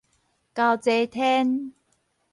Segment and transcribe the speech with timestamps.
[0.55, 1.73] 猴齊天